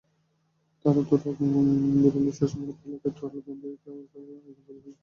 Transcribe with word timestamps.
তাঁরা 0.85 1.01
তুরাগ 1.09 1.37
নদের 1.43 1.77
বিরুলিয়ার 1.93 2.35
শ্মশানঘাট 2.37 2.77
এলাকায় 2.87 3.13
ট্রলার 3.17 3.41
বেঁধে 3.45 3.69
খাওয়ার 3.81 4.05
আয়োজন 4.15 4.57
করছিলেন। 4.65 4.95